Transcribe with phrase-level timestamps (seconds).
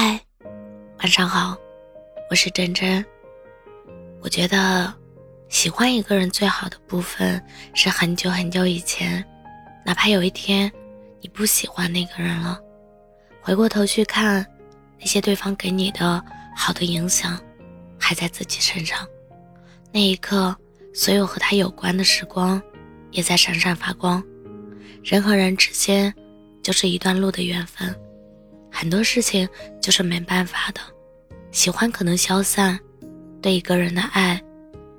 [0.00, 0.16] 嗨，
[1.00, 1.58] 晚上好，
[2.30, 3.04] 我是真真。
[4.20, 4.94] 我觉得
[5.48, 9.24] 喜欢一个人最好的部分是很久很久以前，
[9.84, 10.70] 哪怕有一天
[11.20, 12.60] 你不喜欢那个人了，
[13.40, 14.46] 回过头去看
[15.00, 16.24] 那些对方给你的
[16.54, 17.36] 好的影响
[17.98, 19.04] 还在自己身上，
[19.90, 20.56] 那一刻
[20.94, 22.62] 所有和他有关的时光
[23.10, 24.22] 也在闪闪发光。
[25.02, 26.14] 人和人之间
[26.62, 27.92] 就是一段路的缘分。
[28.70, 29.48] 很多事情
[29.80, 30.80] 就是没办法的，
[31.50, 32.78] 喜欢可能消散，
[33.42, 34.40] 对一个人的爱，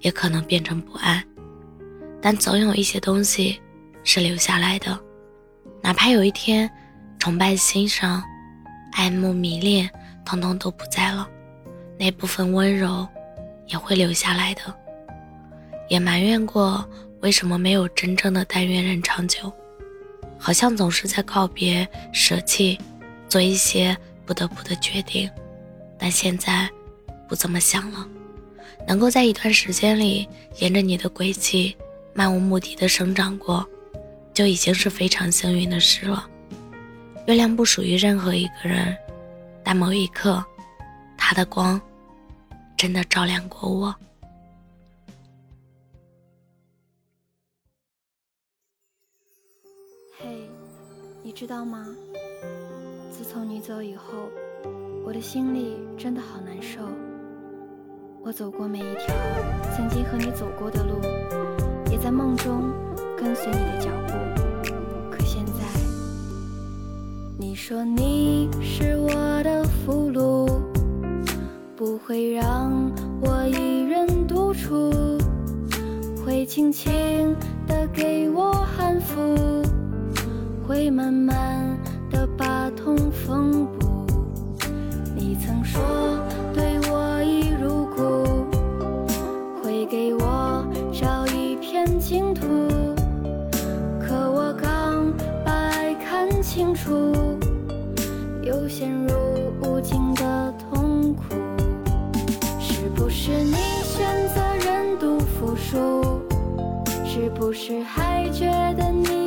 [0.00, 1.24] 也可能变成不爱，
[2.20, 3.60] 但总有一些东西
[4.02, 4.98] 是留下来的，
[5.82, 6.70] 哪怕有一天，
[7.18, 8.22] 崇拜、欣赏、
[8.92, 9.88] 爱慕、迷恋，
[10.24, 11.28] 通通都不在了，
[11.98, 13.06] 那部分温柔，
[13.66, 14.62] 也会留下来的。
[15.88, 16.88] 也埋怨过
[17.20, 19.52] 为什么没有真正的但愿人长久，
[20.38, 22.78] 好像总是在告别、舍弃。
[23.30, 25.30] 做一些不得不的决定，
[25.96, 26.68] 但现在
[27.28, 28.06] 不这么想了。
[28.88, 31.76] 能够在一段时间里沿着你的轨迹
[32.12, 33.64] 漫无目的的生长过，
[34.34, 36.28] 就已经是非常幸运的事了。
[37.26, 38.96] 月亮不属于任何一个人，
[39.62, 40.44] 但某一刻，
[41.16, 41.80] 它的光
[42.76, 43.94] 真的照亮过我。
[50.18, 50.26] 嘿，
[51.22, 51.86] 你知道吗？
[53.10, 54.30] 自从你走以后，
[55.04, 56.80] 我的心里真的好难受。
[58.22, 59.14] 我走过每一条
[59.76, 61.00] 曾经和你走过的路，
[61.90, 62.70] 也在梦中
[63.18, 64.14] 跟随你的脚步。
[65.10, 65.52] 可现在，
[67.36, 69.10] 你说你是我
[69.42, 70.48] 的俘虏，
[71.76, 72.70] 不会让
[73.20, 74.92] 我一人独处，
[76.24, 77.34] 会轻轻
[77.66, 79.66] 地给我安抚，
[80.66, 81.76] 会慢慢。
[82.40, 84.06] 把痛缝补，
[85.14, 85.78] 你曾说
[86.54, 88.46] 对我已入骨，
[89.62, 92.46] 会给我找一片净土，
[94.00, 95.12] 可我刚
[95.44, 97.12] 把爱看清楚，
[98.42, 99.14] 又陷入
[99.60, 101.34] 无尽的痛苦。
[102.58, 106.22] 是不是你选择认赌服输？
[107.04, 108.46] 是不是还觉
[108.78, 109.19] 得你？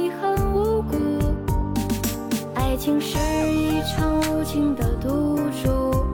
[2.84, 3.18] 情是
[3.50, 6.06] 一场无情的赌注，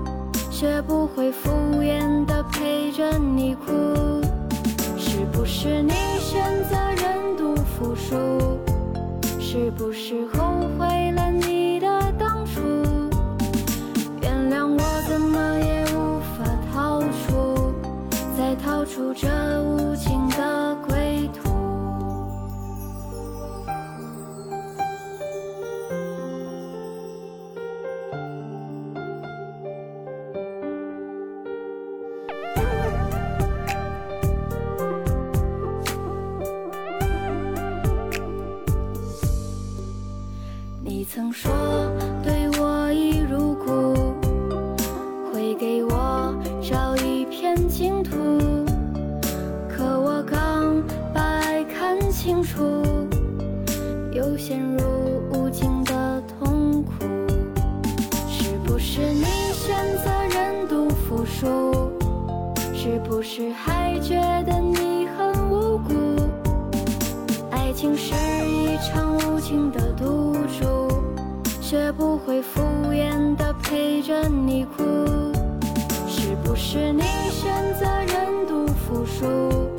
[0.52, 1.50] 学不会敷
[1.82, 3.72] 衍的陪着你哭。
[4.96, 8.60] 是不是你选择认赌服输？
[9.40, 11.88] 是不是后悔了你的
[12.20, 12.62] 当初？
[14.22, 14.80] 原谅我
[15.10, 17.74] 怎么也无法逃出，
[18.38, 19.28] 再逃出这
[19.64, 21.49] 无情的归途。
[41.12, 41.52] 曾说
[42.24, 43.96] 对我已如故，
[45.34, 48.16] 会给我找一片净土，
[49.68, 52.84] 可我刚把爱看清楚，
[54.12, 54.84] 又陷入
[55.34, 56.92] 无尽的痛苦。
[58.30, 61.92] 是不是你选择认赌服输？
[62.72, 64.59] 是不是还觉得
[71.70, 74.84] 学不会敷衍的陪着你哭，
[76.08, 79.70] 是不是你选择认赌服输？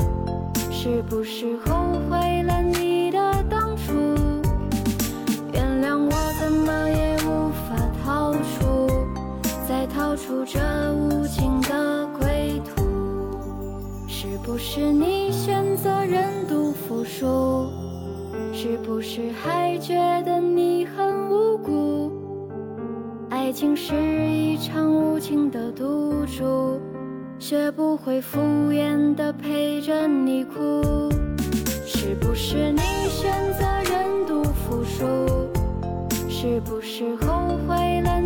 [0.70, 3.18] 是不是后悔了你的
[3.50, 3.92] 当初？
[5.52, 7.74] 原谅我怎么也无法
[8.04, 8.88] 逃出，
[9.68, 10.60] 再逃出这
[10.94, 12.84] 无情的归途。
[14.06, 17.68] 是不是你选择认赌服输？
[18.52, 19.94] 是不是还觉
[20.24, 22.12] 得你很无辜？
[23.30, 26.80] 爱情是一场无情的赌注，
[27.38, 28.38] 学不会敷
[28.70, 30.82] 衍的陪着你哭。
[31.86, 35.04] 是不是你选择认赌服输？
[36.28, 38.19] 是不是后悔了？